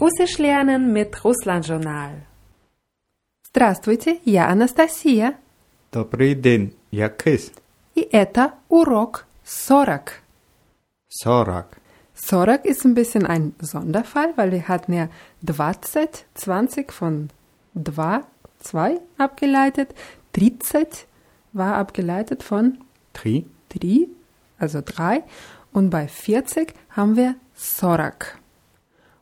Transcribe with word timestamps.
Russisch 0.00 0.38
lernen 0.38 0.92
mit 0.92 1.24
Russland-Journal. 1.24 2.26
Здравствуйте, 3.42 4.20
я 4.24 4.48
Анастасия. 4.48 5.34
Добрый 5.90 6.34
день, 6.34 6.74
я 6.90 7.08
Крис. 7.08 7.52
И 7.94 8.06
это 8.12 8.52
урок 8.68 9.24
40. 9.44 10.22
40. 11.08 11.64
40 12.14 12.64
ist 12.64 12.84
ein 12.84 12.94
bisschen 12.94 13.26
ein 13.26 13.54
Sonderfall, 13.60 14.32
weil 14.36 14.52
wir 14.52 14.68
hatten 14.68 14.92
ja 14.92 15.08
20, 15.44 16.26
20 16.34 16.92
von 16.92 17.30
2, 17.74 18.20
2 18.60 19.00
abgeleitet. 19.16 19.94
30 20.32 21.06
war 21.52 21.76
abgeleitet 21.76 22.42
von 22.42 22.78
Три. 23.12 23.46
3, 23.70 24.08
also 24.58 24.82
3. 24.84 25.24
Und 25.72 25.90
bei 25.90 26.08
40 26.08 26.74
haben 26.90 27.16
wir 27.16 27.34
40. 27.54 28.36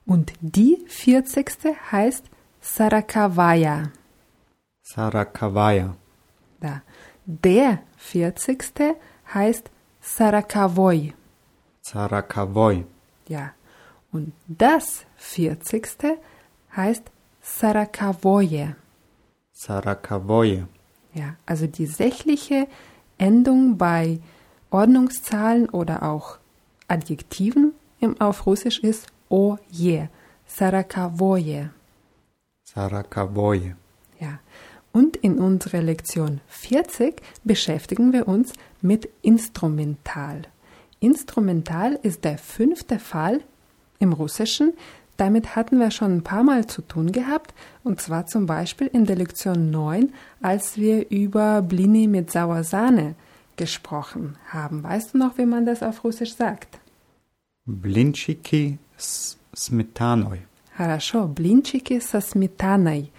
Und 0.09 0.33
die 0.41 0.83
vierzigste 0.87 1.75
heißt 1.91 2.25
Sarakavaya. 2.61 3.91
Sarakavaya. 4.81 5.95
Da. 6.59 6.81
Der 7.27 7.83
vierzigste 7.95 8.95
heißt 9.31 9.69
Sarakavoi. 10.01 11.13
Sarakavoi. 11.81 12.85
Ja. 13.27 13.51
Und 14.11 14.33
das 14.47 15.05
vierzigste 15.15 16.17
heißt 16.75 17.03
Sarakavoje. 17.43 18.75
Sarakavoje. 19.53 20.67
Ja, 21.13 21.35
also 21.45 21.67
die 21.67 21.85
sächliche 21.85 22.67
Endung 23.19 23.77
bei 23.77 24.19
Ordnungszahlen 24.71 25.69
oder 25.69 26.01
auch 26.01 26.39
Adjektiven 26.87 27.73
im, 27.99 28.19
auf 28.19 28.47
Russisch 28.47 28.79
ist 28.79 29.05
Sarakaoje. 29.29 30.09
Sarakawoje. 30.47 31.69
Sarakawoje. 32.63 33.75
Ja. 34.19 34.39
Und 34.91 35.17
in 35.17 35.37
unserer 35.37 35.83
Lektion 35.83 36.41
40 36.47 37.21
beschäftigen 37.43 38.11
wir 38.11 38.27
uns 38.27 38.53
mit 38.81 39.07
Instrumental. 39.21 40.41
Instrumental 40.99 41.99
ist 42.01 42.23
der 42.23 42.39
fünfte 42.39 42.97
Fall 42.97 43.41
im 43.99 44.13
Russischen. 44.13 44.73
Damit 45.17 45.55
hatten 45.55 45.79
wir 45.79 45.91
schon 45.91 46.17
ein 46.17 46.23
paar 46.23 46.43
Mal 46.43 46.65
zu 46.65 46.81
tun 46.81 47.11
gehabt, 47.11 47.53
und 47.83 48.01
zwar 48.01 48.25
zum 48.25 48.47
Beispiel 48.47 48.87
in 48.87 49.05
der 49.05 49.15
Lektion 49.15 49.69
9, 49.69 50.11
als 50.41 50.77
wir 50.77 51.11
über 51.11 51.61
Blini 51.61 52.07
mit 52.07 52.31
Sauersahne 52.31 53.15
gesprochen 53.57 54.37
haben. 54.47 54.81
Weißt 54.81 55.13
du 55.13 55.19
noch, 55.19 55.37
wie 55.37 55.45
man 55.45 55.65
das 55.65 55.83
auf 55.83 56.03
Russisch 56.03 56.33
sagt? 56.33 56.79
Blinchiki 57.65 58.79
с 58.98 59.36
сметаной. 59.54 60.46
Хорошо, 60.76 61.26
блинчики 61.26 62.00
со 62.00 62.20
сметаной. 62.20 63.12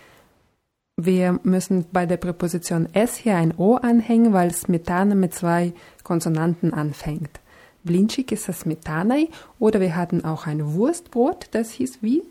Wir 0.97 1.39
müssen 1.43 1.85
bei 1.91 2.05
der 2.05 2.17
Präposition 2.17 2.87
s 2.93 3.17
hier 3.17 3.35
ein 3.35 3.53
o 3.57 3.75
anhängen, 3.75 4.31
weil 4.31 4.53
Smetana 4.53 5.13
mit 5.13 5.33
zwei 5.33 5.73
Konsonanten 6.03 6.73
anfängt. 6.73 7.41
Блинчики 7.83 8.35
со 8.35 8.53
сметаной 8.53 9.29
oder 9.59 9.79
wir 9.81 9.95
hatten 9.95 10.23
auch 10.23 10.47
ein 10.47 10.73
Wurstbrot, 10.73 11.49
das 11.51 11.71
hieß 11.71 12.01
wie? 12.01 12.23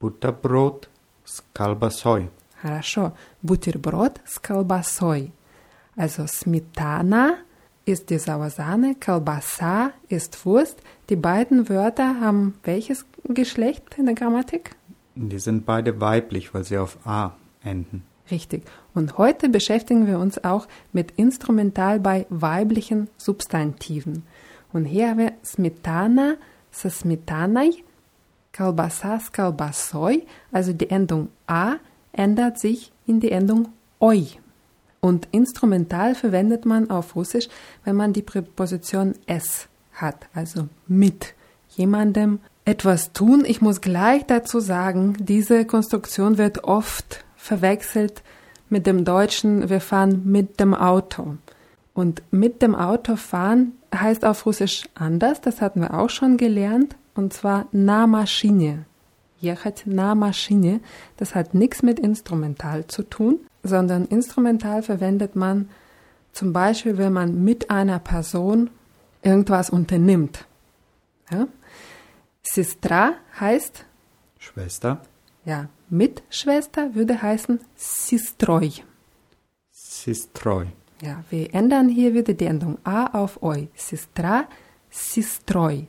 Butterbrot 0.00 0.88
с 1.24 1.42
колбасой. 1.54 2.30
Хорошо, 2.60 3.12
Butterbrot 3.42 4.20
с 4.26 4.40
колбасой. 4.40 5.32
Also 5.96 6.26
Smetana 6.26 7.38
ist 7.85 8.09
die 8.09 8.19
Sauersahne, 8.19 8.95
Kalbasa 8.95 9.91
ist 10.07 10.45
Wurst. 10.45 10.81
Die 11.09 11.15
beiden 11.15 11.69
Wörter 11.69 12.19
haben 12.19 12.55
welches 12.63 13.05
Geschlecht 13.23 13.97
in 13.97 14.05
der 14.05 14.15
Grammatik? 14.15 14.75
Die 15.15 15.39
sind 15.39 15.65
beide 15.65 15.99
weiblich, 15.99 16.53
weil 16.53 16.63
sie 16.63 16.77
auf 16.77 16.97
A 17.05 17.35
enden. 17.63 18.03
Richtig. 18.29 18.63
Und 18.93 19.17
heute 19.17 19.49
beschäftigen 19.49 20.07
wir 20.07 20.19
uns 20.19 20.43
auch 20.43 20.67
mit 20.93 21.11
Instrumental 21.11 21.99
bei 21.99 22.25
weiblichen 22.29 23.09
Substantiven. 23.17 24.23
Und 24.71 24.85
hier 24.85 25.09
haben 25.09 25.19
wir 25.19 25.33
Smetana, 25.43 26.35
Sasmetanai, 26.71 27.71
Kalbasa, 28.53 29.19
Skalbasoi. 29.19 30.25
Also 30.51 30.71
die 30.71 30.89
Endung 30.89 31.29
A 31.47 31.75
ändert 32.13 32.59
sich 32.59 32.93
in 33.05 33.19
die 33.19 33.31
Endung 33.31 33.69
Oi 33.99 34.27
und 35.01 35.27
instrumental 35.31 36.13
verwendet 36.13 36.65
man 36.65 36.91
auf 36.91 37.15
Russisch, 37.15 37.49
wenn 37.83 37.95
man 37.95 38.13
die 38.13 38.21
Präposition 38.21 39.15
s 39.25 39.67
hat, 39.93 40.27
also 40.33 40.69
mit 40.87 41.33
jemandem 41.69 42.39
etwas 42.65 43.11
tun. 43.11 43.43
Ich 43.45 43.61
muss 43.61 43.81
gleich 43.81 44.25
dazu 44.27 44.59
sagen, 44.59 45.17
diese 45.19 45.65
Konstruktion 45.65 46.37
wird 46.37 46.63
oft 46.63 47.25
verwechselt 47.35 48.21
mit 48.69 48.85
dem 48.85 49.03
Deutschen, 49.03 49.69
wir 49.69 49.81
fahren 49.81 50.21
mit 50.25 50.59
dem 50.59 50.75
Auto. 50.75 51.37
Und 51.93 52.21
mit 52.31 52.61
dem 52.61 52.75
Auto 52.75 53.15
fahren 53.15 53.73
heißt 53.93 54.23
auf 54.23 54.45
Russisch 54.45 54.87
anders, 54.93 55.41
das 55.41 55.61
hatten 55.61 55.81
wir 55.81 55.95
auch 55.95 56.09
schon 56.09 56.37
gelernt, 56.37 56.95
und 57.15 57.33
zwar 57.33 57.65
na 57.71 58.07
Maschine. 58.07 58.85
Jechać 59.39 59.83
na 59.85 60.13
Maschine, 60.13 60.79
das 61.17 61.33
hat 61.33 61.55
nichts 61.55 61.81
mit 61.81 61.99
Instrumental 61.99 62.85
zu 62.85 63.01
tun, 63.03 63.39
sondern 63.63 64.05
instrumental 64.05 64.83
verwendet 64.83 65.35
man 65.35 65.69
zum 66.33 66.53
Beispiel, 66.53 66.97
wenn 66.97 67.13
man 67.13 67.43
mit 67.43 67.69
einer 67.69 67.99
Person 67.99 68.69
irgendwas 69.21 69.69
unternimmt. 69.69 70.45
Ja? 71.29 71.47
Sistra 72.41 73.13
heißt 73.39 73.85
Schwester. 74.39 75.01
Ja, 75.45 75.69
mit 75.89 76.23
Schwester 76.29 76.95
würde 76.95 77.21
heißen 77.21 77.59
Sistroi. 77.75 78.71
Sistroi. 79.71 80.67
Ja, 81.01 81.23
wir 81.29 81.53
ändern 81.53 81.89
hier 81.89 82.13
wieder 82.13 82.33
die 82.33 82.45
Endung 82.45 82.77
A 82.83 83.07
auf 83.07 83.41
Oi. 83.41 83.69
Sistra, 83.75 84.45
Sistroi. 84.89 85.87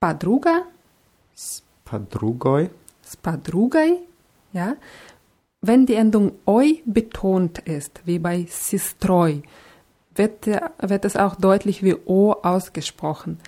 Padruga. 0.00 0.62
Spadrugoi. 1.36 2.70
Spadrugai. 3.04 3.98
Ja, 4.52 4.76
wenn 5.60 5.86
die 5.86 5.94
Endung 5.94 6.32
oi 6.46 6.82
betont 6.84 7.58
ist, 7.60 8.00
wie 8.04 8.18
bei 8.18 8.46
sistroi, 8.48 9.42
wird, 10.14 10.46
wird 10.46 11.04
es 11.04 11.16
auch 11.16 11.36
deutlich 11.36 11.82
wie 11.82 11.96
o 12.06 12.32
ausgesprochen. 12.32 13.38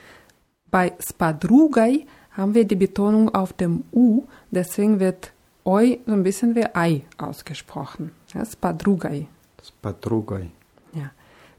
Bei 0.70 0.92
spadrugai 1.00 2.06
haben 2.32 2.54
wir 2.54 2.64
die 2.64 2.76
Betonung 2.76 3.34
auf 3.34 3.52
dem 3.52 3.84
u, 3.92 4.24
deswegen 4.50 5.00
wird 5.00 5.32
oi 5.64 5.98
so 6.06 6.12
ein 6.12 6.22
bisschen 6.22 6.54
wie 6.54 6.66
ei 6.74 7.02
ausgesprochen. 7.18 8.12
Ja, 8.32 8.44
spadrugai. 8.44 9.26
Spadrugai. 9.62 10.50
Ja. 10.92 11.10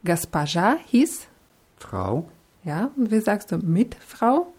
Gaspaja 0.04 0.78
hieß 0.88 1.28
Frau. 1.78 2.28
Ja, 2.64 2.92
und 2.96 3.12
wie 3.12 3.20
sagst 3.20 3.52
du 3.52 3.58
mit 3.58 3.96
Frau? 3.96 4.54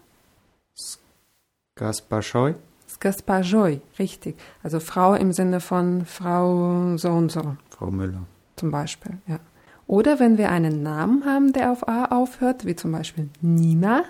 Gaspajoi. 1.75 2.55
S 2.92 2.98
Gaspajoi, 3.00 3.80
richtig. 3.98 4.36
Also 4.62 4.80
Frau 4.80 5.14
im 5.14 5.32
Sinne 5.32 5.60
von 5.60 6.04
Frau 6.04 6.96
so 6.96 7.10
und 7.10 7.30
so. 7.30 7.56
Frau 7.70 7.90
Müller. 7.90 8.26
zum 8.58 8.70
Beispiel. 8.70 9.18
Ja. 9.26 9.38
Oder 9.86 10.20
wenn 10.20 10.36
wir 10.36 10.50
einen 10.50 10.82
Namen 10.82 11.24
haben, 11.24 11.52
der 11.52 11.72
auf 11.72 11.88
A 11.88 12.06
aufhört, 12.06 12.66
wie 12.66 12.76
zum 12.76 12.92
Beispiel 12.92 13.30
Nina, 13.40 14.04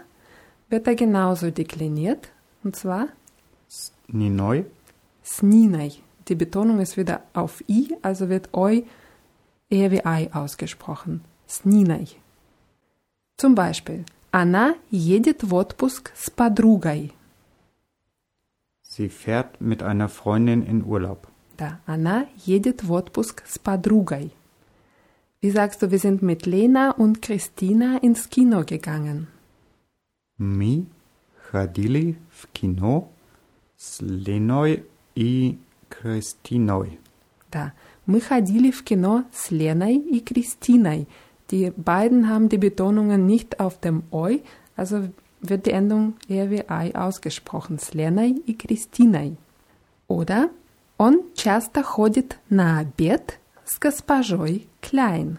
wird 0.69 0.87
er 0.89 0.97
genauso 0.97 1.51
dekliniert. 1.51 2.31
Und 2.65 2.75
zwar 2.75 3.09
Ninoi. 4.09 4.65
Sninai. 5.25 5.93
Die 6.27 6.35
Betonung 6.35 6.81
ist 6.81 6.97
wieder 6.97 7.23
auf 7.33 7.63
I, 7.69 7.97
also 8.03 8.29
wird 8.29 8.53
Oi 8.55 8.85
eher 9.71 9.91
wie 9.91 10.05
Ei 10.05 10.31
ausgesprochen. 10.33 11.23
Sninai. 11.49 12.07
Zum 13.37 13.55
Beispiel, 13.55 14.05
Anna 14.33 14.75
едет 14.91 15.45
в 15.45 15.55
отпуск 15.55 16.11
с 16.17 16.29
подругой. 16.29 17.13
Sie 18.93 19.09
fährt 19.09 19.61
mit 19.61 19.83
einer 19.83 20.09
Freundin 20.09 20.63
in 20.63 20.85
Urlaub. 20.85 21.29
Да, 21.57 21.81
она 21.87 22.27
едет 22.47 22.85
в 22.85 22.93
отпуск 22.93 23.43
с 23.47 23.59
подругой. 23.59 24.31
Wie 25.41 25.51
sagst 25.51 25.83
du, 25.83 25.91
wir 25.91 25.99
sind 25.99 26.21
mit 26.23 26.47
Lena 26.47 26.91
und 26.91 27.23
Christina 27.23 27.99
ins 27.99 28.29
Kino 28.29 28.65
gegangen? 28.65 29.29
Мы 30.39 30.87
ходили 31.51 32.17
в 32.31 32.47
кино 32.53 33.11
с 33.77 34.01
Леной 34.01 34.85
и 35.15 35.59
Кристиной. 35.89 36.99
Da. 37.51 37.73
Мы 38.07 38.21
ходили 38.21 38.71
в 38.71 38.83
кино 38.85 39.25
с 39.33 39.51
Леной 39.51 39.97
и 39.97 40.21
Christiной. 40.21 41.07
Die 41.51 41.71
beiden 41.71 42.29
haben 42.29 42.49
die 42.49 42.59
Betonungen 42.59 43.27
nicht 43.27 43.59
auf 43.59 43.81
dem 43.81 44.03
Oi, 44.11 44.43
also 44.77 45.09
wird 45.43 45.67
die 45.67 45.73
Endung 45.73 46.15
eher 46.29 46.51
wie 46.51 46.69
Ei 46.69 46.95
ausgesprochen. 46.95 47.79
С 47.79 47.95
Леной 47.95 48.33
и 48.47 48.55
Christiной. 48.55 49.37
Oder 50.09 50.51
он 50.97 51.23
часто 51.35 51.83
ходит 51.83 52.39
на 52.49 52.81
обед 52.81 53.39
с 53.65 53.79
госпожой 53.79 54.67
Klein. 54.83 55.39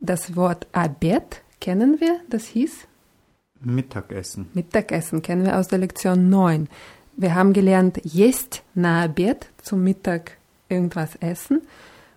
Das 0.00 0.34
Wort 0.34 0.66
Abed 0.72 1.42
kennen 1.60 2.00
wir, 2.00 2.20
das 2.28 2.46
hieß 2.46 2.88
Mittagessen. 3.60 4.50
Mittagessen 4.54 5.22
kennen 5.22 5.44
wir 5.44 5.56
aus 5.56 5.68
der 5.68 5.78
Lektion 5.78 6.28
9. 6.28 6.68
Wir 7.16 7.34
haben 7.34 7.52
gelernt, 7.52 8.00
есть 8.04 8.62
на 8.74 9.04
обед, 9.04 9.48
zum 9.62 9.84
Mittag 9.84 10.38
irgendwas 10.68 11.16
essen. 11.20 11.62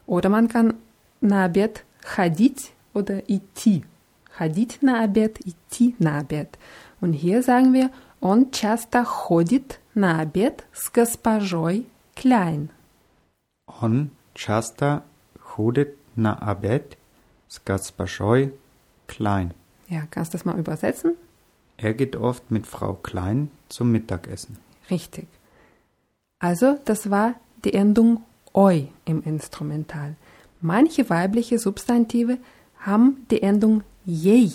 Oder 0.08 0.30
man 0.30 0.48
kann 0.48 0.76
на 1.22 1.46
обед 1.46 1.84
ходить 2.04 2.72
oder 2.94 3.22
идти. 3.30 3.84
Ходить 4.32 4.82
на 4.82 5.04
обед, 5.04 5.40
идти 5.46 5.96
на 6.00 6.20
обед. 6.20 6.58
Und 7.02 7.14
hier 7.14 7.42
sagen 7.42 7.74
wir, 7.74 7.90
он 8.20 8.52
часто 8.52 9.04
ходит 9.04 9.80
на 9.94 10.20
обед 10.20 10.66
с 10.74 10.90
госпожой 10.90 11.88
Klein. 12.16 12.70
Он 13.68 14.10
часто 14.34 15.04
ходит 15.40 15.98
на 16.16 16.36
обед 16.36 16.98
с 17.48 17.60
госпожой 17.64 18.54
Klein. 19.08 19.54
Ja, 19.88 20.08
kannst 20.10 20.34
du 20.34 20.38
das 20.38 20.46
mal 20.46 20.58
übersetzen? 20.58 21.16
Er 21.78 21.94
geht 21.94 22.16
oft 22.16 22.52
mit 22.52 22.66
Frau 22.66 22.94
Klein 22.94 23.52
zum 23.70 23.92
Mittagessen. 23.92 24.58
Richtig. 24.90 25.28
Also, 26.40 26.80
das 26.86 27.10
war 27.10 27.36
die 27.64 27.74
Endung 27.74 28.24
oi 28.54 28.88
im 29.06 29.22
Instrumental. 29.24 30.16
Manche 30.62 31.10
weibliche 31.10 31.60
Substantive 31.60 32.38
haben 32.80 33.26
die 33.30 33.42
Endung 33.42 33.84
jej 34.06 34.52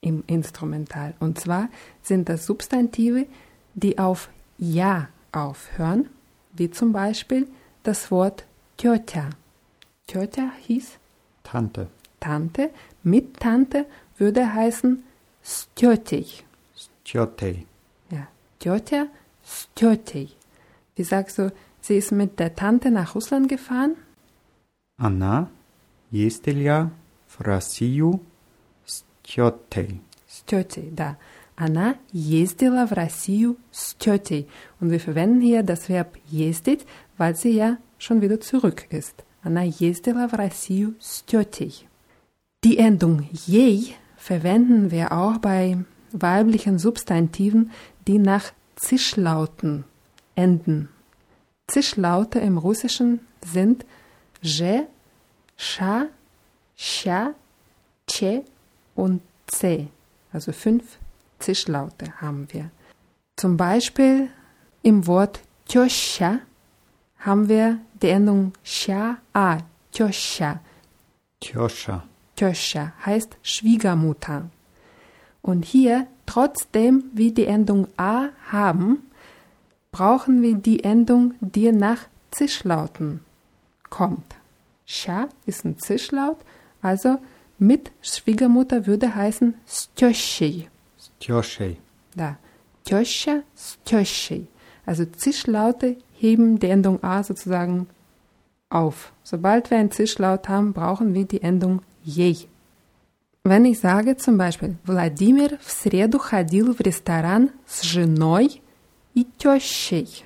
im 0.00 0.24
Instrumental. 0.26 1.14
Und 1.20 1.38
zwar 1.40 1.68
sind 2.02 2.28
das 2.28 2.46
Substantive, 2.46 3.26
die 3.74 3.98
auf 3.98 4.30
ja 4.58 5.08
aufhören, 5.32 6.08
wie 6.52 6.70
zum 6.70 6.92
Beispiel 6.92 7.46
das 7.82 8.10
Wort 8.10 8.44
Tjotja. 8.76 9.30
Tjotja 10.06 10.52
hieß 10.66 10.98
Tante. 11.42 11.88
Tante. 12.20 12.70
Mit 13.02 13.38
Tante 13.38 13.86
würde 14.16 14.52
heißen 14.52 15.02
Stjotej. 15.42 16.44
Stjotej. 17.04 17.66
Ja, 18.10 18.28
Tjotja, 18.58 19.06
Stjotej. 19.44 20.28
Wie 20.96 21.04
sagst 21.04 21.38
du, 21.38 21.52
sie 21.80 21.96
ist 21.96 22.12
mit 22.12 22.38
der 22.38 22.54
Tante 22.54 22.90
nach 22.90 23.14
Russland 23.14 23.48
gefahren? 23.48 23.96
Она 25.00 25.48
ездила 26.10 26.90
в 27.28 27.40
Россию 27.40 28.20
с 28.20 28.31
тетей. 29.32 30.00
С 30.26 30.42
тетей, 30.42 30.90
да. 30.92 31.16
Она 31.56 31.96
ездила 32.12 32.86
в 32.86 32.92
Россию 32.92 33.56
с 33.72 33.94
тетей. 33.94 34.48
Und 34.80 34.90
wir 34.90 35.00
verwenden 35.00 35.40
hier 35.40 35.62
das 35.62 35.88
Verb 35.88 36.16
ездить, 36.28 36.86
weil 37.16 37.34
sie 37.34 37.50
ja 37.50 37.78
schon 37.98 38.20
wieder 38.20 38.40
zurück 38.40 38.86
ist. 38.90 39.24
Она 39.42 39.62
ездила 39.62 40.28
в 40.28 40.34
Россию 40.34 40.94
с 41.00 41.24
тетей. 41.24 41.86
Die 42.64 42.78
Endung 42.78 43.28
jej 43.32 43.96
verwenden 44.16 44.90
wir 44.90 45.12
auch 45.12 45.38
bei 45.38 45.78
weiblichen 46.12 46.78
Substantiven, 46.78 47.70
die 48.06 48.18
nach 48.18 48.52
Zischlauten 48.76 49.84
enden. 50.34 50.88
Zischlaute 51.66 52.38
im 52.38 52.58
Russischen 52.58 53.20
sind 53.44 53.84
je, 54.40 54.82
scha, 55.56 56.06
scha, 56.76 57.34
che 58.06 58.44
und 58.95 59.21
c. 59.47 59.87
Also 60.31 60.51
fünf 60.51 60.97
Zischlaute 61.39 62.21
haben 62.21 62.47
wir. 62.51 62.71
Zum 63.35 63.57
Beispiel 63.57 64.29
im 64.81 65.07
Wort 65.07 65.41
tjoscha 65.67 66.39
haben 67.19 67.47
wir 67.47 67.79
die 68.01 68.09
Endung 68.09 68.53
scha, 68.63 69.17
a, 69.33 69.57
tjoscha. 69.91 70.59
Tjoscha. 71.39 72.03
Tjoscha 72.35 72.93
heißt 73.05 73.37
Schwiegermutter. 73.41 74.49
Und 75.41 75.65
hier, 75.65 76.07
trotzdem 76.25 77.03
wir 77.13 77.33
die 77.33 77.45
Endung 77.45 77.87
a 77.97 78.29
haben, 78.51 79.09
brauchen 79.91 80.41
wir 80.41 80.55
die 80.55 80.83
Endung, 80.83 81.35
die 81.39 81.71
nach 81.71 82.07
Zischlauten 82.31 83.21
kommt. 83.89 84.35
Scha 84.85 85.29
ist 85.45 85.65
ein 85.65 85.77
Zischlaut, 85.77 86.37
also 86.81 87.19
mit 87.62 87.90
Schwiegermutter 88.02 88.86
würde 88.86 89.14
heißen 89.14 89.54
Stjoschej. 89.66 90.68
Stjoschej. 90.98 91.76
Da. 92.16 92.36
Tjoscha, 92.84 93.42
Stjoschej. 93.56 94.46
Also 94.86 95.04
Zischlaute 95.04 95.96
heben 96.14 96.58
die 96.58 96.68
Endung 96.68 97.02
a 97.02 97.22
sozusagen 97.22 97.88
auf. 98.70 99.12
Sobald 99.22 99.70
wir 99.70 99.78
einen 99.78 99.90
Zischlaut 99.90 100.48
haben, 100.48 100.72
brauchen 100.72 101.14
wir 101.14 101.24
die 101.24 101.42
Endung 101.42 101.82
jej. 102.04 102.48
Wenn 103.44 103.64
ich 103.64 103.80
sage 103.80 104.16
zum 104.16 104.36
Beispiel, 104.36 104.76
Владимир 104.84 105.58
в 105.60 105.70
среду 105.70 106.18
ходил 106.18 106.74
в 106.74 106.80
ресторан 106.80 107.50
с 107.66 107.82
женой 107.82 108.60
и 109.14 109.24
тещей. 109.24 110.24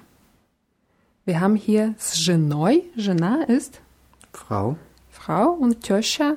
Wir 1.25 1.41
haben 1.41 1.55
hier 1.55 1.95
с 1.99 2.17
женой, 2.17 2.91
жена 2.97 3.45
ist 3.45 3.81
Frau, 4.33 4.77
Frau 5.11 5.53
und 5.53 5.81
теща 5.81 6.37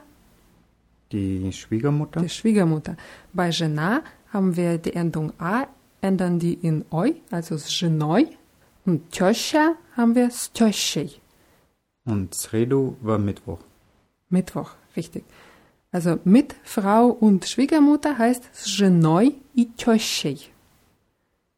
die 1.13 1.53
Schwiegermutter? 1.53 2.21
Die 2.21 2.29
Schwiegermutter. 2.29 2.97
Bei 3.33 3.51
Jena 3.51 4.03
haben 4.33 4.57
wir 4.57 4.79
die 4.79 4.95
Endung 4.95 5.33
a, 5.39 5.67
ändern 6.01 6.39
die 6.39 6.55
in 6.55 6.85
oi, 6.91 7.15
also 7.31 7.57
Genoi. 7.57 8.27
Und 8.87 9.11
Töscher 9.13 9.75
haben 9.97 10.15
wir 10.15 10.31
Stöschig. 10.31 11.21
Und 12.05 12.35
Sredo 12.35 12.97
war 13.03 13.19
Mittwoch. 13.19 13.61
Mittwoch, 14.31 14.71
richtig. 14.97 15.25
Also 15.93 16.19
mit 16.25 16.55
Frau 16.63 17.09
und 17.09 17.47
Schwiegermutter 17.47 18.17
heißt 18.17 18.55
Zhenoi 18.55 19.35
i 19.57 19.69
Töschig. 19.77 20.53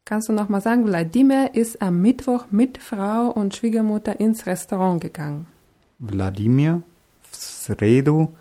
Kannst 0.05 0.29
du 0.29 0.33
nochmal 0.33 0.63
sagen, 0.63 0.87
Wladimir 0.87 1.55
ist 1.55 1.81
am 1.81 2.01
Mittwoch 2.01 2.47
mit 2.51 2.79
Frau 2.79 3.29
und 3.31 3.55
Schwiegermutter 3.55 4.19
ins 4.19 4.47
Restaurant 4.47 5.01
gegangen. 5.01 5.47
Wladimir, 5.99 6.83
Sredo 7.33 8.35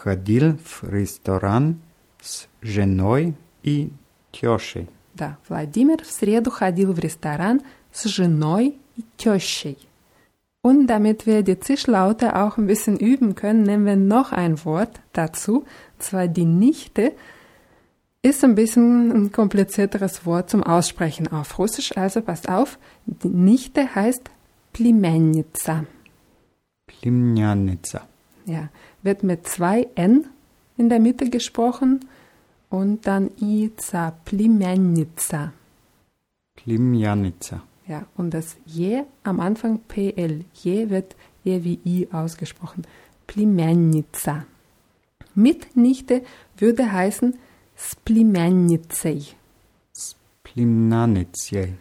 ходил 0.00 0.58
в 0.64 0.84
ресторан 0.84 1.80
с 2.20 2.48
женой 2.60 3.34
и 3.62 3.90
тещей. 4.32 4.88
Да, 5.14 5.38
Владимир 5.48 6.02
в 6.02 6.10
среду 6.10 6.50
ходил 6.50 6.92
в 6.92 6.98
ресторан 6.98 7.62
с 7.92 8.04
женой 8.04 8.76
и 8.96 9.04
тещей. 9.16 9.78
Und 10.62 10.88
damit 10.88 11.26
wir 11.26 11.42
die 11.42 11.60
Zischlaute 11.60 12.34
auch 12.34 12.58
ein 12.58 12.66
bisschen 12.66 12.98
üben 12.98 13.36
können, 13.36 13.62
nehmen 13.62 13.86
wir 13.86 13.94
noch 13.94 14.32
ein 14.32 14.64
Wort 14.64 15.00
dazu, 15.12 15.58
und 15.58 16.02
zwar 16.02 16.26
die 16.26 16.44
Nichte. 16.44 17.12
Ist 18.20 18.42
ein 18.42 18.56
bisschen 18.56 19.12
ein 19.12 19.30
komplizierteres 19.30 20.26
Wort 20.26 20.50
zum 20.50 20.64
Aussprechen 20.64 21.28
auf 21.28 21.58
Russisch, 21.60 21.96
also 21.96 22.20
passt 22.20 22.48
auf, 22.48 22.78
die 23.06 23.28
Nichte 23.28 23.94
heißt 23.94 24.28
Plimennica. 24.72 25.84
Plimnjanica. 26.86 28.02
Ja, 28.46 28.68
wird 29.03 29.23
mit 29.23 29.47
zwei 29.47 29.87
N 29.95 30.27
in 30.77 30.89
der 30.89 30.99
Mitte 30.99 31.29
gesprochen 31.29 32.05
und 32.69 33.07
dann 33.07 33.31
Ica, 33.39 34.11
Plimennica. 34.25 35.53
Plimjanica. 36.55 37.63
Ja, 37.87 38.05
und 38.15 38.33
das 38.33 38.55
Je 38.65 39.03
am 39.23 39.39
Anfang 39.39 39.79
PL. 39.87 40.45
Je 40.53 40.89
wird 40.89 41.15
eher 41.43 41.63
wie 41.63 41.79
I 41.85 42.07
ausgesprochen. 42.11 42.83
Plimennica. 43.27 44.45
Mitnichte 45.35 46.23
würde 46.57 46.91
heißen 46.91 47.37
Splimennicei. 47.75 49.21
Plimnaniciej. 50.43 51.73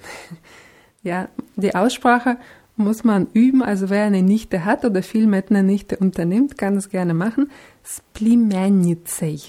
Ja, 1.03 1.29
die 1.57 1.75
Aussprache 1.75 2.37
muss 2.80 3.04
man 3.04 3.28
üben. 3.34 3.62
Also 3.64 3.90
wer 3.90 4.06
eine 4.06 4.22
Nichte 4.22 4.66
hat 4.66 4.86
oder 4.86 5.02
viel 5.04 5.28
mit 5.28 5.50
einer 5.50 5.64
Nichte 5.64 5.98
unternimmt, 5.98 6.58
kann 6.58 6.76
es 6.78 6.90
gerne 6.90 7.14
machen. 7.14 7.52
Splimennicei. 7.84 9.40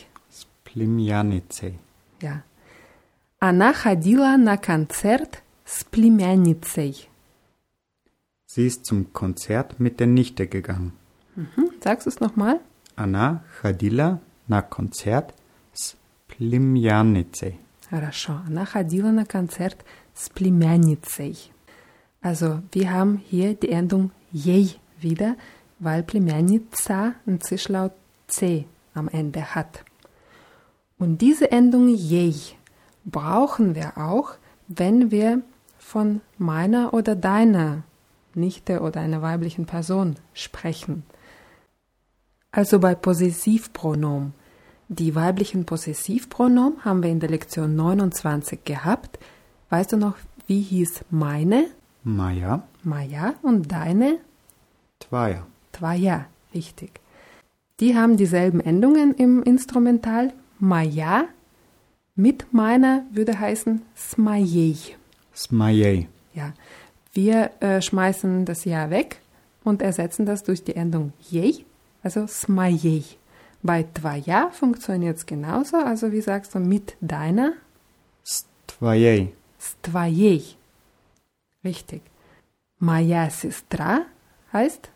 Plimjanicej. 0.76 1.78
Ja. 2.20 2.42
Она 3.38 3.72
ходила 3.72 4.36
на 4.36 4.56
концерт 4.58 5.42
с 5.64 5.84
племянницей. 5.84 7.08
Sie 8.46 8.66
ist 8.66 8.84
zum 8.84 9.12
Konzert 9.12 9.80
mit 9.80 10.00
der 10.00 10.06
Nichte 10.06 10.46
gegangen. 10.46 10.92
Mhm. 11.34 11.70
Sagst 11.82 12.06
du 12.06 12.10
es 12.10 12.20
nochmal? 12.20 12.60
Она 12.94 13.42
ходила 13.60 14.20
на 14.48 14.60
концерт 14.62 15.34
с 15.72 15.96
племянницей. 16.28 17.58
Хорошо. 17.90 18.40
Она 18.46 18.66
ходила 18.66 19.10
на 19.10 19.24
концерт 19.24 19.84
с 20.14 20.28
племянницей. 20.28 21.52
Also 22.21 22.61
wir 22.71 22.91
haben 22.91 23.17
hier 23.17 23.55
die 23.55 23.69
Endung 23.69 24.11
jej 24.31 24.75
wieder, 24.99 25.35
weil 25.79 26.03
Plemianica 26.03 27.15
ein 27.25 27.41
Zischlaut 27.41 27.93
c 28.27 28.65
am 28.93 29.07
Ende 29.07 29.55
hat. 29.55 29.83
Und 30.99 31.21
diese 31.21 31.51
Endung 31.51 31.87
jej 31.89 32.55
brauchen 33.05 33.73
wir 33.73 33.97
auch, 33.97 34.35
wenn 34.67 35.09
wir 35.09 35.41
von 35.79 36.21
meiner 36.37 36.93
oder 36.93 37.15
deiner 37.15 37.83
Nichte 38.35 38.81
oder 38.81 39.01
einer 39.01 39.23
weiblichen 39.23 39.65
Person 39.65 40.15
sprechen. 40.33 41.03
Also 42.51 42.79
bei 42.79 42.95
Possessivpronomen. 42.95 44.33
Die 44.89 45.15
weiblichen 45.15 45.65
Possessivpronomen 45.65 46.85
haben 46.85 47.01
wir 47.01 47.09
in 47.09 47.19
der 47.19 47.29
Lektion 47.29 47.75
29 47.75 48.63
gehabt. 48.63 49.19
Weißt 49.69 49.93
du 49.93 49.97
noch, 49.97 50.17
wie 50.47 50.61
hieß 50.61 51.05
meine? 51.09 51.67
Maja, 52.03 52.63
Maja 52.83 53.35
und 53.41 53.71
deine? 53.71 54.19
Twaja. 54.99 55.45
Twaja, 55.71 56.25
richtig. 56.53 56.99
Die 57.79 57.95
haben 57.95 58.17
dieselben 58.17 58.59
Endungen 58.59 59.13
im 59.13 59.43
Instrumental. 59.43 60.33
Maja 60.59 61.25
mit 62.15 62.53
meiner 62.53 63.05
würde 63.11 63.39
heißen 63.39 63.81
smajej. 63.95 64.95
Smajej. 65.33 66.07
Ja, 66.33 66.53
wir 67.13 67.51
äh, 67.61 67.81
schmeißen 67.81 68.45
das 68.45 68.65
Ja 68.65 68.89
weg 68.89 69.21
und 69.63 69.81
ersetzen 69.81 70.25
das 70.25 70.43
durch 70.43 70.63
die 70.63 70.75
Endung 70.75 71.13
jej, 71.29 71.65
also 72.03 72.27
smajej. 72.27 73.17
Bei 73.63 73.83
twaja 73.83 74.49
funktioniert 74.51 75.17
es 75.17 75.25
genauso, 75.25 75.77
also 75.77 76.11
wie 76.11 76.21
sagst 76.21 76.53
du 76.55 76.59
mit 76.59 76.95
deiner? 76.99 77.53
Tvajej. 78.67 79.33
Stvajej. 79.59 80.57
Richtig. 81.64 82.02
Moja 82.78 83.30
sestra 83.30 84.02
heißt, 84.52 84.90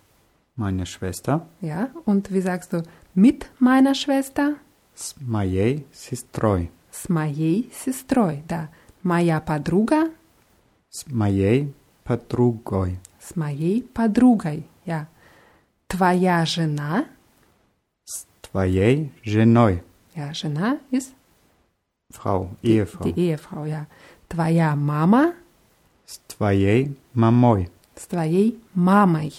Meine 0.57 0.85
Schwester. 0.87 1.47
ja, 1.61 1.89
und 2.05 2.31
wie 2.33 2.41
sagst 2.43 2.73
du 2.73 2.83
mit 3.15 3.49
meiner 3.59 3.95
Schwester? 3.95 4.57
S 4.95 5.15
mojej 5.21 5.85
sistroj. 5.93 6.69
С 6.93 7.09
моей 7.09 7.71
сестрой, 7.73 8.43
да. 8.49 8.69
Моя 9.03 9.41
подруга 9.41 10.11
S 10.93 11.07
mojej 11.09 11.73
подругой. 12.05 12.99
с 13.19 13.37
моей 13.37 13.83
подругой, 13.83 14.65
ja. 14.85 15.07
Твоя 15.89 16.45
жена, 16.45 17.07
S 18.05 18.27
tvojej 18.43 19.11
ženoj. 19.25 19.83
ja, 20.15 20.33
жена 20.35 20.79
ist 20.91 21.15
Frau, 22.13 22.51
Ehefrau. 22.63 23.05
die 23.05 23.15
Ehefrau, 23.17 23.65
ja. 23.65 23.87
Твоя 24.29 24.75
мама 24.77 25.33
S 26.35 26.35
tvojej 26.35 26.91
mamoj. 27.15 27.71
с 27.95 28.07
твоей 28.07 28.59
мамой. 28.75 29.31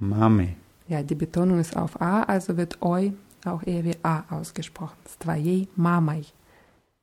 Mame. 0.00 0.54
Ja, 0.88 1.02
die 1.02 1.14
Betonung 1.14 1.58
ist 1.58 1.76
auf 1.76 2.00
A, 2.00 2.22
also 2.22 2.56
wird 2.56 2.80
Oi 2.82 3.12
auch 3.44 3.62
eher 3.66 3.82
wie 3.84 3.96
A 4.02 4.22
ausgesprochen. 4.30 4.98
С 5.08 5.16
твоей 5.16 5.68
мамой. 5.76 6.26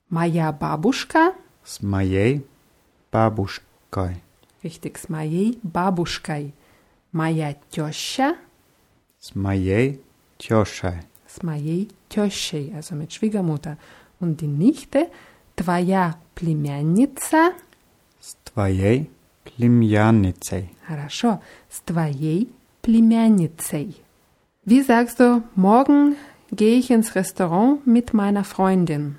Моя 0.10 0.51
бабушка, 0.51 1.34
S 1.65 1.81
mojej 1.81 2.41
babuškoj. 3.12 4.15
richtig, 4.63 4.98
с 4.98 5.10
моей 5.10 5.60
бабушкой. 5.63 6.53
Моя 7.12 7.55
теща, 7.70 8.36
S 9.20 9.36
mojej 9.36 10.00
tjošaj. 10.38 11.03
с 11.27 11.43
моей 11.43 11.89
тещей, 12.10 12.74
also 12.75 12.96
mit 12.96 13.12
Schwiegermutter. 13.12 13.77
Und 14.20 14.39
die 14.41 14.48
Nichte, 14.48 15.10
твоя 15.55 16.15
племянница, 16.36 17.53
S 18.22 18.38
tvojej 18.46 19.10
plimjanicej. 19.55 20.70
хорошо, 20.88 21.39
с 21.70 21.79
твоей 21.81 22.50
племянницей. 22.81 23.96
Wie 24.65 24.81
sagst 24.84 25.20
du, 25.20 25.41
morgen 25.55 26.15
gehe 26.51 26.77
ich 26.77 26.91
ins 26.91 27.15
Restaurant 27.15 27.86
mit 27.88 28.13
meiner 28.13 28.43
Freundin? 28.43 29.17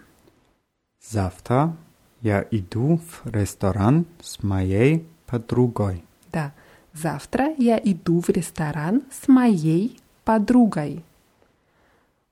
Завтра 1.01 1.77
я 2.21 2.45
иду 2.51 2.99
в 2.99 3.27
ресторан 3.27 4.07
с 4.21 4.43
моей 4.43 5.05
подругой. 5.27 6.05
Да, 6.31 6.53
завтра 6.95 7.55
я 7.59 7.77
иду 7.83 8.21
в 8.21 8.29
ресторан 8.29 9.03
с 9.11 9.27
моей 9.29 9.99
подругой. 10.25 11.03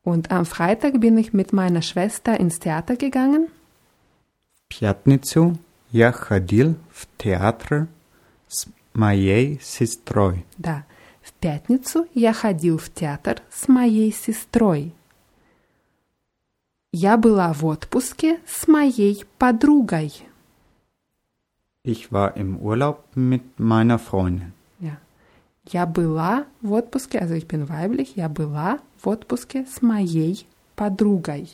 Und 0.04 0.30
am 0.30 0.47
Freitag 0.47 1.00
bin 1.00 1.19
ich 1.19 1.33
mit 1.33 1.52
meiner 1.52 1.83
Schwester 1.83 2.38
ins 2.38 2.61
Theater 2.61 2.97
gegangen. 2.97 3.49
В 4.69 4.78
пятницу 4.78 5.59
я 5.90 6.12
ходил 6.12 6.76
в 6.92 7.09
театр 7.19 7.88
с 7.88 7.94
моей 8.95 9.61
сестрой. 9.62 10.45
Да, 10.59 10.85
в 11.23 11.33
пятницу 11.33 12.07
я 12.14 12.33
ходил 12.33 12.78
в 12.78 12.90
театр 12.90 13.42
с 13.50 13.69
моей 13.69 14.12
сестрой. 14.12 14.92
Я 16.92 17.16
была 17.16 17.52
в 17.52 17.64
отпуске 17.64 18.40
с 18.47 18.66
моей 18.66 19.25
подругой. 19.38 20.12
Ich 21.83 22.12
war 22.12 22.37
im 22.37 22.59
Urlaub 22.59 23.04
mit 23.14 23.42
meiner 23.59 23.99
Freundin. 23.99 24.52
Ja. 24.80 24.99
Я 25.66 25.87
была 25.87 26.47
в 26.61 26.73
отпуске, 26.73 27.19
also 27.19 27.35
ich 27.35 27.47
bin 27.47 27.69
weiblich, 27.69 28.16
я 28.16 28.28
была 28.28 28.80
в 29.02 29.09
отпуске 29.09 29.66
с 29.66 29.80
моей 29.80 30.47
подругой. 30.76 31.49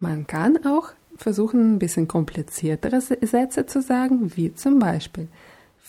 Man 0.00 0.26
kann 0.26 0.64
auch 0.66 0.92
versuchen, 1.16 1.74
ein 1.74 1.78
bisschen 1.78 2.08
kompliziertere 2.08 3.00
Sätze 3.00 3.66
zu 3.66 3.82
sagen, 3.82 4.32
wie 4.34 4.54
zum 4.54 4.78
Beispiel 4.78 5.28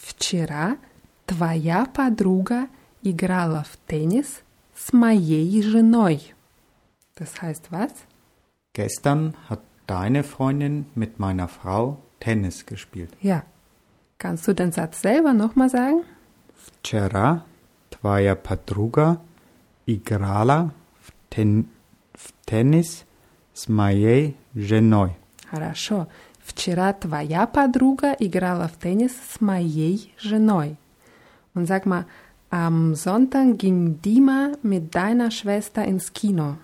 Вчера 0.06 0.78
твоя 1.26 1.86
подруга 1.86 2.68
играла 3.04 3.64
в 3.64 3.78
теннис 3.88 4.42
с 4.76 4.94
моей 4.94 5.62
женой. 5.62 6.34
Das 7.16 7.42
heißt 7.42 7.72
was? 7.72 7.92
Gestern 8.74 9.34
hat 9.50 9.60
deine 9.88 10.24
Freundin 10.24 10.86
mit 10.96 11.20
meiner 11.20 11.48
Frau 11.48 11.98
Tennis 12.20 12.66
gespielt. 12.66 13.12
Ja. 13.22 13.44
Kannst 14.18 14.48
du 14.48 14.54
den 14.54 14.72
Satz 14.72 15.02
selber 15.02 15.34
nochmal 15.34 15.70
sagen? 15.70 16.04
Вчера 16.56 17.44
твоя 17.90 18.36
подруга 18.36 19.20
играла 19.88 20.74
в, 21.02 21.12
тен- 21.30 21.68
в 22.14 22.32
теннис 22.46 23.04
с 23.54 23.68
моей 23.68 24.38
женой. 24.54 25.18
Хорошо. 25.50 26.08
Вчера 26.46 26.94
твоя 26.94 27.48
подруга 27.48 28.14
играла 28.14 28.68
в 28.68 28.78
теннис 28.78 29.12
с 29.12 29.42
моей 29.42 30.14
женой. 30.18 30.78
Und 31.54 31.68
sag 31.68 31.86
mal, 31.86 32.06
am 32.50 32.96
Sonntag 32.96 33.58
ging 33.58 34.02
Dima 34.02 34.54
mit 34.64 34.96
deiner 34.96 35.32
Schwester 35.32 35.84
ins 35.86 36.14
Kino. 36.14 36.58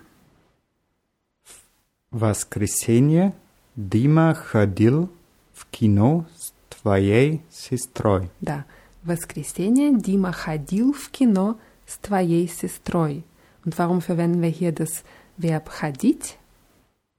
В 2.10 2.20
воскресенье 2.20 3.34
Дима 3.76 4.34
ходил 4.34 5.10
в 5.52 5.66
кино 5.66 6.24
с 6.36 6.52
твоей 6.70 7.42
сестрой. 7.50 8.30
Да, 8.40 8.64
в 9.02 9.08
воскресенье 9.08 9.92
Дима 9.94 10.32
ходил 10.32 10.94
в 10.94 11.10
кино 11.10 11.58
с 11.86 11.98
твоей 11.98 12.48
сестрой. 12.48 13.24
Und 13.64 13.78
warum 13.78 14.00
verwenden 14.00 14.40
wir 14.40 14.48
hier 14.48 14.72
das 14.72 15.04
Verb 15.36 15.68
ходить? 15.68 16.38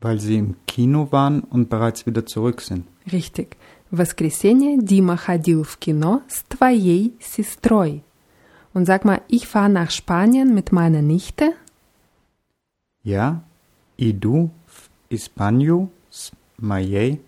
Weil 0.02 0.20
sie 0.20 0.38
im 0.38 0.56
Kino 0.66 1.12
waren 1.12 1.42
und 1.42 1.70
bereits 1.70 2.06
wieder 2.06 2.26
zurück 2.26 2.62
sind. 2.62 2.86
Richtig. 3.12 3.58
В 3.92 3.98
воскресенье 3.98 4.78
Дима 4.78 5.18
ходил 5.18 5.64
в 5.64 5.78
кино 5.78 6.22
с 6.28 6.44
твоей 6.44 7.16
сестрой. 7.20 8.04
Und 8.74 8.86
sag 8.86 9.04
mal, 9.04 9.22
ich 9.28 9.48
fahre 9.48 9.70
nach 9.70 9.90
Spanien 9.92 10.54
mit 10.54 10.72
meiner 10.72 11.02
Nichte. 11.02 11.54
Я 13.04 13.44
иду 13.98 14.52
в 14.68 14.90
Испанию 15.10 15.90
с 16.10 16.32
моей 16.58 17.22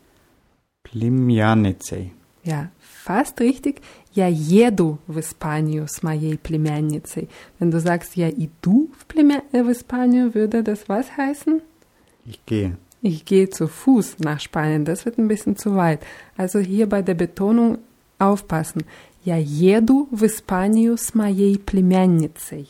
племянницей. 0.83 2.13
Ja, 2.43 2.69
fast 2.79 3.39
richtig. 3.39 3.81
Я 4.13 4.27
еду 4.27 4.99
в 5.07 5.19
Испанию 5.19 5.87
с 5.87 6.03
моей 6.03 6.37
племянницей. 6.37 7.29
Wenn 7.59 7.71
du 7.71 7.79
sagst, 7.79 8.15
я 8.15 8.29
иду 8.29 8.89
в, 8.97 9.05
племя... 9.05 9.43
äh, 9.51 9.63
в 9.63 9.71
Испанию, 9.71 10.33
würde 10.33 10.63
das 10.63 10.87
was 10.89 11.17
heißen? 11.17 11.61
Ich 12.25 12.45
gehe. 12.45 12.77
Ich 13.01 13.25
gehe 13.25 13.49
zu 13.49 13.67
Fuß 13.67 14.19
nach 14.19 14.39
Spanien. 14.39 14.85
Das 14.85 15.05
wird 15.05 15.17
ein 15.17 15.27
bisschen 15.27 15.55
zu 15.55 15.75
weit. 15.75 16.01
Also 16.37 16.59
hier 16.59 16.87
bei 16.87 17.01
der 17.01 17.15
Betonung 17.15 17.79
aufpassen. 18.19 18.83
Я 19.23 19.37
еду 19.37 20.07
в 20.11 20.23
Испанию 20.23 20.97
с 20.97 21.13
моей 21.13 21.59
племянницей. 21.59 22.67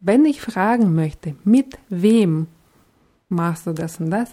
Wenn 0.00 0.24
ich 0.24 0.40
fragen 0.40 0.94
möchte, 0.94 1.34
mit 1.44 1.78
wem 1.88 2.46
machst 3.28 3.66
du 3.66 3.72
das 3.72 4.00
und 4.00 4.10
das, 4.10 4.30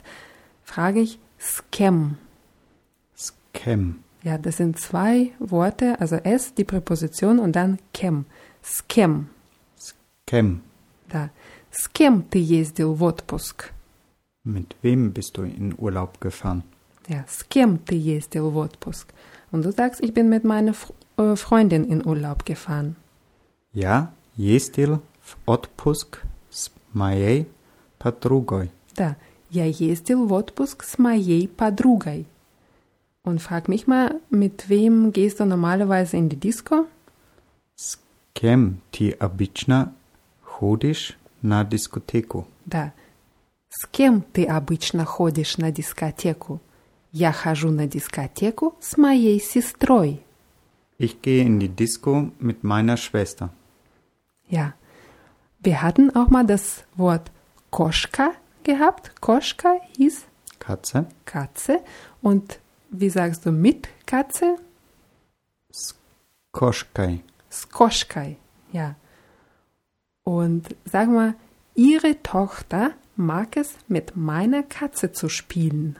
frage 0.63 1.01
ich 1.01 1.19
с 1.39 1.63
кем. 1.71 2.17
Skem. 3.15 3.99
Ja, 4.23 4.37
das 4.37 4.57
sind 4.57 4.79
zwei 4.79 5.31
Worte, 5.39 5.99
also 5.99 6.15
S, 6.17 6.53
die 6.53 6.63
Präposition 6.63 7.39
und 7.39 7.55
dann 7.55 7.79
кем. 7.93 8.25
С 8.61 8.83
кем. 8.87 9.29
Skem. 9.79 10.61
Да. 11.09 11.31
С 11.71 11.87
кем 11.89 12.23
ты 12.23 12.39
ездил 12.39 12.93
в 12.93 13.03
отпуск? 13.03 13.71
Mit 14.43 14.75
wem 14.81 15.13
bist 15.13 15.37
du 15.37 15.43
in 15.43 15.73
Urlaub 15.77 16.21
gefahren? 16.21 16.63
Ja, 17.07 17.25
с 17.27 17.43
кем 17.43 17.77
ты 17.77 17.95
ездил 17.95 18.49
в 18.49 18.57
отпуск? 18.57 19.13
Und 19.51 19.63
du 19.63 19.71
sagst, 19.71 20.01
ich 20.01 20.13
bin 20.13 20.29
mit 20.29 20.43
meiner 20.43 20.73
Fr 20.73 20.93
äh, 21.17 21.35
Freundin 21.35 21.83
in 21.85 22.05
Urlaub 22.05 22.45
gefahren. 22.45 22.95
Я 23.73 24.11
ездил 24.35 25.01
в 25.21 25.37
отпуск 25.45 26.21
с 26.49 26.71
моей 26.93 27.47
подругой. 27.99 28.71
Да, 28.95 29.15
я 29.49 29.65
ездил 29.65 30.25
в 30.27 30.33
отпуск 30.33 30.83
с 30.83 30.97
моей 30.97 31.47
подругой. 31.47 32.25
Und 33.23 33.41
frag 33.41 33.67
mich 33.67 33.87
mal, 33.87 34.21
mit 34.29 34.69
wem 34.69 35.11
gehst 35.11 35.39
du 35.39 35.45
normalerweise 35.45 36.15
in 36.17 36.29
die 36.29 36.39
Disco? 36.39 36.87
С 37.75 37.99
кем 38.33 38.79
ты 38.91 39.11
обычно 39.11 39.93
ходишь 40.41 41.17
на 41.41 41.63
дискотеку? 41.63 42.47
Да, 42.65 42.93
С 43.71 43.85
кем 43.87 44.21
ты 44.21 44.45
обычно 44.45 45.05
ходишь 45.05 45.57
на 45.57 45.71
дискотеку? 45.71 46.61
Я 47.11 47.31
хожу 47.31 47.69
на 47.71 47.87
дискотеку 47.87 48.75
с 48.79 48.97
моей 48.97 49.39
сестрой. 49.39 50.21
Ich 50.99 51.21
gehe 51.21 51.43
in 51.43 51.59
die 51.59 51.69
Disco 51.69 52.31
mit 52.39 52.63
meiner 52.63 52.97
Schwester. 52.97 53.49
Ja. 54.49 54.73
Wir 55.59 55.81
hatten 55.81 56.15
auch 56.15 56.29
mal 56.29 56.45
das 56.45 56.83
Wort 56.95 57.31
Koschka 57.69 58.31
gehabt. 58.63 59.21
Koschka 59.21 59.79
hieß 59.97 60.25
Katze. 60.59 61.05
Katze. 61.25 61.81
Und 62.21 62.59
wie 62.89 63.09
sagst 63.09 63.45
du 63.45 63.51
mit 63.51 63.87
Katze? 64.05 64.57
Koschkei. 66.51 67.21
Skoschkai. 67.51 68.37
Ja. 68.71 68.95
Und 70.23 70.75
sag 70.85 71.09
mal, 71.09 71.35
ihre 71.75 72.21
Tochter 72.23 72.91
mag 73.21 73.57
es, 73.57 73.75
mit 73.87 74.15
meiner 74.15 74.63
Katze 74.63 75.11
zu 75.11 75.29
spielen. 75.29 75.95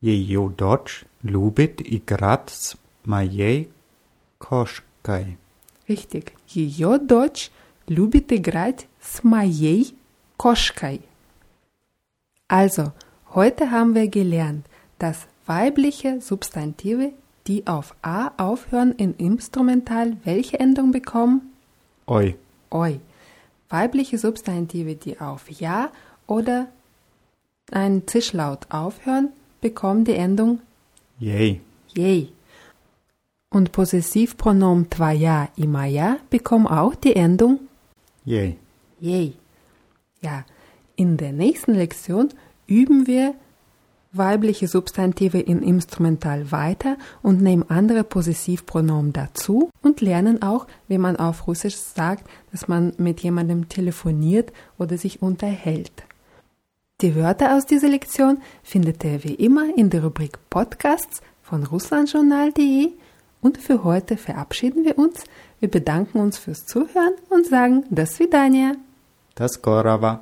Jejo 0.00 0.48
dodge 0.48 1.06
lubit 1.22 1.80
igrat 1.80 2.50
s 2.50 2.76
mojej 3.04 3.68
koszkaj. 4.38 5.36
Richtig. 5.88 6.32
Ее 6.48 6.98
дочь 6.98 7.50
любит 7.86 8.32
играть 8.32 8.86
с 9.00 9.22
моей 9.22 9.94
кошкой. 10.36 11.00
Also, 12.48 12.92
heute 13.34 13.70
haben 13.70 13.94
wir 13.94 14.08
gelernt, 14.08 14.66
dass 14.98 15.26
weibliche 15.46 16.20
Substantive, 16.20 17.12
die 17.46 17.66
auf 17.66 17.94
a 18.02 18.32
aufhören, 18.36 18.92
in 18.92 19.14
Instrumental 19.14 20.16
welche 20.24 20.58
Endung 20.58 20.90
bekommen? 20.90 21.52
Oi. 22.06 22.34
Oi. 22.70 23.00
Weibliche 23.71 24.17
Substantive, 24.17 24.95
die 24.95 25.19
auf 25.19 25.49
Ja 25.49 25.91
oder 26.27 26.67
ein 27.71 28.05
Zischlaut 28.07 28.67
aufhören, 28.69 29.29
bekommen 29.61 30.03
die 30.05 30.15
Endung 30.15 30.59
Yay. 31.19 31.61
Yay. 31.95 32.29
Und 33.49 33.71
Possessivpronomen 33.71 34.89
Twaya 34.89 35.49
Imaya 35.55 36.17
bekommen 36.29 36.67
auch 36.67 36.95
die 36.95 37.15
Endung 37.15 37.59
Yay. 38.25 38.57
Yay. 38.99 39.33
Ja, 40.21 40.45
in 40.95 41.17
der 41.17 41.31
nächsten 41.31 41.73
Lektion 41.73 42.29
üben 42.67 43.07
wir 43.07 43.35
weibliche 44.13 44.67
Substantive 44.67 45.39
in 45.39 45.61
Instrumental 45.61 46.51
weiter 46.51 46.97
und 47.21 47.41
nehmen 47.41 47.69
andere 47.69 48.03
Possessivpronomen 48.03 49.13
dazu 49.13 49.69
und 49.81 50.01
lernen 50.01 50.41
auch, 50.41 50.67
wie 50.87 50.97
man 50.97 51.15
auf 51.15 51.47
Russisch 51.47 51.75
sagt, 51.75 52.27
dass 52.51 52.67
man 52.67 52.93
mit 52.97 53.21
jemandem 53.21 53.69
telefoniert 53.69 54.51
oder 54.77 54.97
sich 54.97 55.21
unterhält. 55.21 56.03
Die 57.01 57.15
Wörter 57.15 57.55
aus 57.55 57.65
dieser 57.65 57.89
Lektion 57.89 58.41
findet 58.63 59.03
ihr 59.03 59.23
wie 59.23 59.33
immer 59.33 59.75
in 59.75 59.89
der 59.89 60.03
Rubrik 60.03 60.37
Podcasts 60.49 61.21
von 61.41 61.63
russlandjournal.de 61.63 62.91
und 63.41 63.57
für 63.57 63.83
heute 63.83 64.17
verabschieden 64.17 64.85
wir 64.85 64.99
uns. 64.99 65.23
Wir 65.59 65.69
bedanken 65.69 66.19
uns 66.19 66.37
fürs 66.37 66.65
Zuhören 66.65 67.13
und 67.29 67.47
sagen 67.47 67.85
das 67.89 68.19
Vidania. 68.19 68.73
Das 69.35 69.61
Korava. 69.61 70.21